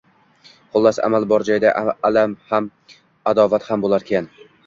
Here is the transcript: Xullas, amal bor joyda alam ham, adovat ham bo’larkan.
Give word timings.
Xullas, 0.75 0.99
amal 1.07 1.27
bor 1.33 1.45
joyda 1.49 1.73
alam 2.09 2.35
ham, 2.53 2.71
adovat 3.33 3.69
ham 3.71 3.87
bo’larkan. 3.87 4.33